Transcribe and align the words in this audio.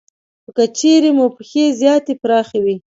خو 0.43 0.49
که 0.57 0.65
چېرې 0.79 1.11
مو 1.17 1.25
پښې 1.35 1.65
زیاتې 1.79 2.13
پراخې 2.21 2.59
وي 2.65 2.77